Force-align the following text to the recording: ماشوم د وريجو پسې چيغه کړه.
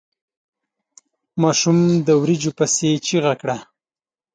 ماشوم 1.41 1.77
د 2.07 2.09
وريجو 2.21 2.51
پسې 2.57 2.89
چيغه 3.05 3.33
کړه. 3.41 3.57